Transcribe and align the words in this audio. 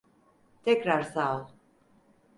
Tekrar 0.63 1.03
sağ 1.03 1.35
ol. 1.37 1.47